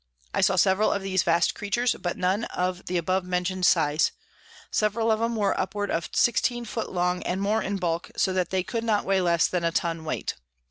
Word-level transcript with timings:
I 0.33 0.41
saw 0.41 0.55
several 0.55 0.91
of 0.91 1.03
these 1.03 1.21
vast 1.21 1.53
Creatures, 1.53 1.93
but 1.99 2.17
none 2.17 2.45
of 2.45 2.87
the 2.87 2.97
above 2.97 3.23
mention'd 3.23 3.67
Size; 3.67 4.11
several 4.71 5.11
of 5.11 5.21
'em 5.21 5.35
were 5.35 5.55
upward 5.59 5.91
of 5.91 6.09
16 6.11 6.65
foot 6.65 6.89
long, 6.91 7.21
and 7.21 7.39
more 7.39 7.61
in 7.61 7.77
bulk, 7.77 8.09
so 8.17 8.33
that 8.33 8.49
they 8.49 8.63
could 8.63 8.83
not 8.83 9.05
weigh 9.05 9.21
less 9.21 9.45
than 9.47 9.63
a 9.63 9.71
Tun 9.71 10.03
weight. 10.03 10.33